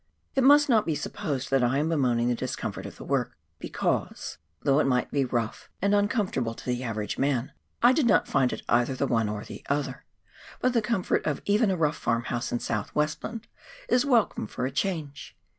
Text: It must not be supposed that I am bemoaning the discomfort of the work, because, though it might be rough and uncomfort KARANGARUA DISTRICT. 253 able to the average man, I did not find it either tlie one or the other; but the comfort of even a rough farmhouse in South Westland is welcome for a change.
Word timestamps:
It 0.33 0.43
must 0.43 0.67
not 0.67 0.87
be 0.87 0.95
supposed 0.95 1.51
that 1.51 1.63
I 1.63 1.77
am 1.77 1.89
bemoaning 1.89 2.27
the 2.27 2.33
discomfort 2.33 2.87
of 2.87 2.95
the 2.95 3.03
work, 3.03 3.37
because, 3.59 4.39
though 4.63 4.79
it 4.79 4.87
might 4.87 5.11
be 5.11 5.25
rough 5.25 5.69
and 5.79 5.93
uncomfort 5.93 6.09
KARANGARUA 6.09 6.09
DISTRICT. 6.09 6.33
253 6.33 6.43
able 6.43 6.53
to 6.55 6.65
the 6.65 6.83
average 6.83 7.17
man, 7.19 7.51
I 7.83 7.93
did 7.93 8.07
not 8.07 8.27
find 8.27 8.51
it 8.51 8.63
either 8.67 8.95
tlie 8.95 9.09
one 9.09 9.29
or 9.29 9.45
the 9.45 9.63
other; 9.69 10.05
but 10.59 10.73
the 10.73 10.81
comfort 10.81 11.23
of 11.27 11.43
even 11.45 11.69
a 11.69 11.77
rough 11.77 11.97
farmhouse 11.97 12.51
in 12.51 12.59
South 12.59 12.95
Westland 12.95 13.45
is 13.89 14.03
welcome 14.03 14.47
for 14.47 14.65
a 14.65 14.71
change. 14.71 15.37